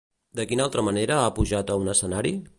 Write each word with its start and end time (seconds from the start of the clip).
De 0.39 0.45
quina 0.51 0.65
altra 0.65 0.85
manera 0.87 1.19
ha 1.27 1.31
pujat 1.37 1.75
a 1.77 1.81
un 1.85 1.95
escenari? 1.97 2.35